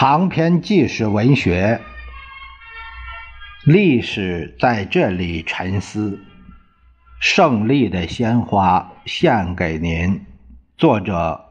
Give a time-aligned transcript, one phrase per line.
[0.00, 1.78] 长篇纪实文学，
[3.66, 6.24] 历史在这里沉思。
[7.20, 10.24] 胜利的鲜花献给您。
[10.78, 11.44] 作者：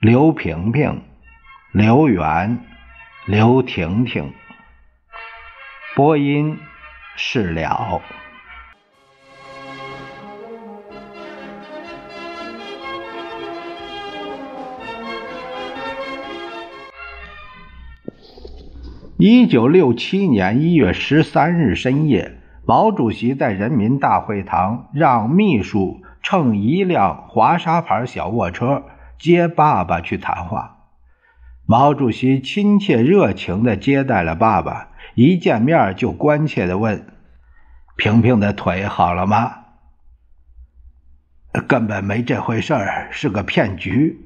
[0.00, 1.02] 刘萍萍、
[1.70, 2.64] 刘源、
[3.26, 4.32] 刘婷婷。
[5.94, 6.58] 播音：
[7.14, 8.00] 是了。
[19.18, 28.82] 一九六七年一月十三日深夜，毛主席在人民大会堂让秘书乘一辆华沙牌小卧车
[29.18, 30.76] 接爸爸去谈话。
[31.64, 37.06] 毛主席亲切热情地接待了爸爸，一见面就关切地问
[37.96, 39.60] ：“萍萍的腿好了吗
[41.66, 42.74] ？”“根本没这回事，
[43.10, 44.20] 是个骗局。”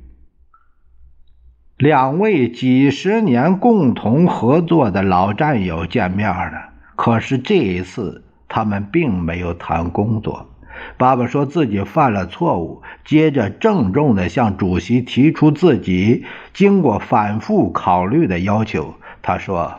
[1.81, 10.51] 两位几十年共同合作的老战友见面了，可是这一次他们并没有谈工作。
[10.99, 18.97] 爸爸说自己犯了错误，接着郑重地向主席提出自己经过反复考虑的要求。
[19.23, 19.77] 他说：“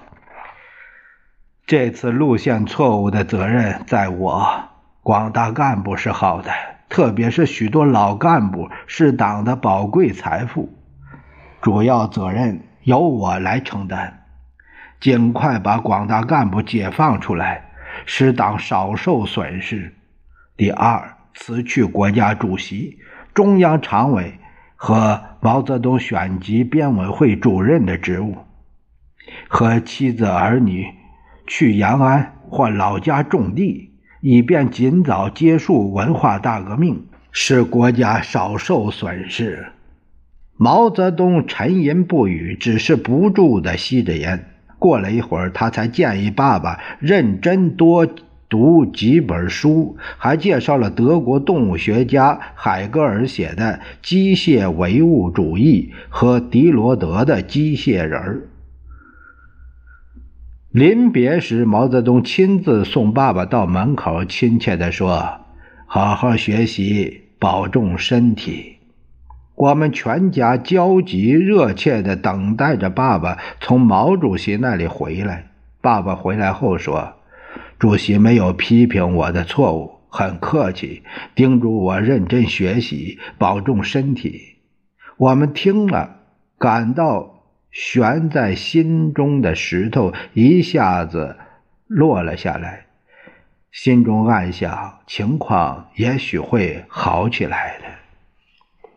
[1.67, 4.47] 这次路线错误的责任在我，
[5.03, 6.49] 广大干部是好的，
[6.89, 10.73] 特别是许多老干部是党的宝贵财富。”
[11.61, 14.23] 主要责任由我来承担，
[14.99, 17.71] 尽快把广大干部解放出来，
[18.05, 19.93] 使党少受损失。
[20.57, 22.97] 第二，辞去国家主席、
[23.33, 24.39] 中央常委
[24.75, 28.37] 和毛泽东选集编委会主任的职务，
[29.47, 30.87] 和妻子儿女
[31.45, 39.67] 去延安或老家种地，以便尽早结束文化大革命，使国家少受损失。
[40.57, 44.47] 毛泽东沉吟不语，只是不住地吸着烟。
[44.77, 48.07] 过了一会儿，他才建议爸爸认真多
[48.49, 58.21] 读几本书，还介绍了德国动物学家海格尔写的《机械唯物主义》和狄罗德的《机械人》。
[60.71, 65.41] 临别时，毛泽东亲自送爸爸到门口，亲切地说
[65.85, 68.77] ：“好好学习，保重身体。”
[69.61, 75.51] 我们全家焦急热切地等待着爸爸从毛主席那里回来。
[75.81, 77.13] 爸爸回来后说
[77.77, 81.03] ：“主席没有批评我的错误，很客气，
[81.35, 84.55] 叮嘱我认真学习，保重身体。”
[85.17, 86.21] 我们听了，
[86.57, 91.37] 感到悬在心中的石头一下子
[91.85, 92.87] 落了下来，
[93.71, 97.80] 心中暗想：情况也许会好起来。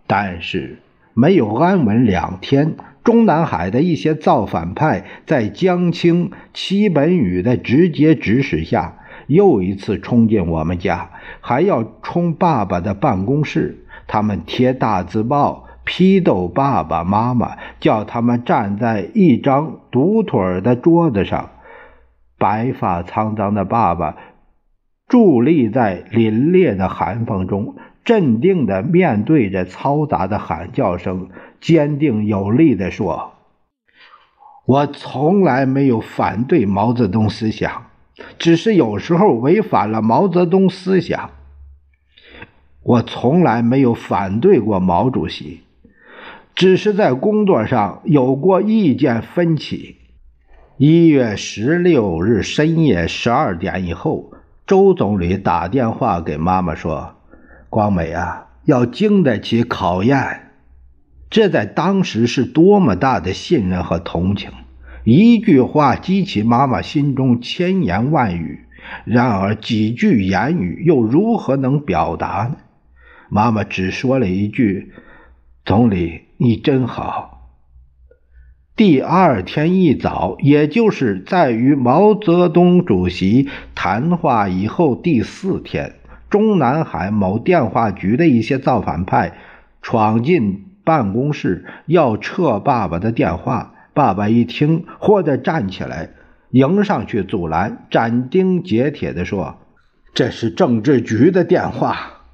[0.07, 0.79] 但是
[1.15, 11.11] 没有安稳两天，中南海的一些造反派在江青、戚本禹的直接指使下，又一次冲进我们家，
[11.41, 13.87] 还要冲爸爸的办公室。
[14.07, 21.51] 他们贴大字报，批斗爸爸妈妈，叫他们站在一张独腿的桌子上。
[22.37, 24.17] 白发苍苍的爸爸
[25.09, 27.77] 伫立在凛冽的寒风中。
[28.05, 33.33] 镇定地面对着嘈杂的喊叫声，坚定有力地说
[34.67, 37.87] ：“我从来没有反对毛泽东思想，
[38.39, 41.31] 只是有时候违反了毛泽东思想。
[42.83, 45.63] 我从来没有反对过毛主席，
[46.55, 49.97] 只是在工作上有过意见分歧。”
[50.77, 54.33] 一月十六日深夜十二点以后，
[54.67, 57.15] 周总理打电话给妈妈说。
[57.75, 60.53] 光美啊，要经得起考验，
[61.29, 64.53] 这在当时是多么大的信任和同情！
[65.03, 68.61] 一句话激起妈妈心中千言万语，
[69.05, 72.59] 然而几句言语又如何能表达呢？
[73.29, 74.93] 妈妈只说了一句
[75.67, 77.57] ：“总理，你真好。”
[78.77, 85.95] 第二天一早，也就是在与毛泽东主席谈话以后第四天。
[86.35, 89.39] 中南海某电话局的一些造反派
[89.83, 93.73] 闯进办公室，要撤爸爸的电话。
[93.93, 96.11] 爸爸一听，或者站起来
[96.51, 99.59] 迎上去阻拦，斩钉截铁地说
[100.13, 102.25] ：“这是政治局的电话，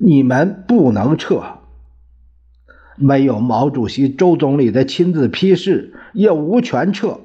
[0.00, 1.60] 你们不能撤。
[2.96, 7.20] 没有毛主席、周总理的亲自批示，也无权撤。”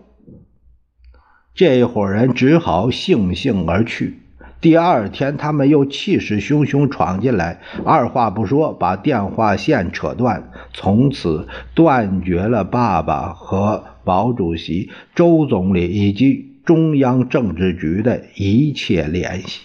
[1.55, 4.19] 这伙人只好悻悻而去。
[4.61, 19.61] 第二天，他们又气势汹汹闯进来，二话不说把电话线扯断，从此断绝了爸爸和毛主席、周总理以及中央政治局的一切联系。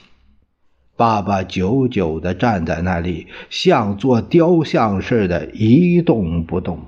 [0.97, 6.79] 爸爸久久地站在那里，像座雕像似的，一动不动，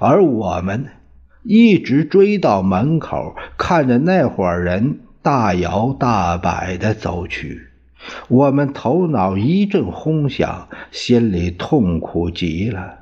[0.00, 0.86] 而我们
[1.44, 5.00] 一直追到门口，看着那伙人。
[5.22, 7.68] 大摇大摆地走去，
[8.28, 13.00] 我们头脑一阵轰响，心里痛苦极了。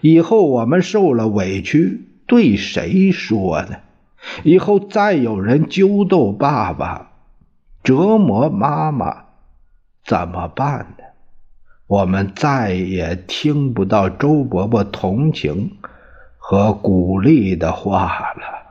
[0.00, 3.76] 以后我们受了委屈，对谁说呢？
[4.42, 7.12] 以后再有人揪斗爸爸、
[7.82, 9.24] 折磨妈妈，
[10.04, 11.04] 怎么办呢？
[11.86, 15.76] 我们再也听不到周伯伯同情
[16.36, 18.65] 和鼓励的话了。